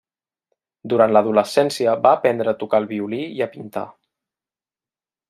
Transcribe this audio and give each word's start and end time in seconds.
Durant 0.93 1.11
l'adolescència 1.15 1.93
va 2.07 2.13
aprendre 2.19 2.53
a 2.53 2.57
tocar 2.63 2.81
el 2.85 2.89
violí 2.95 3.21
i 3.41 3.45
a 3.47 3.49
pintar. 3.53 3.85